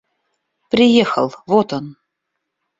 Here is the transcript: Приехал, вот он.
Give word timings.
Приехал, 0.71 1.31
вот 1.45 1.73
он. 1.73 1.95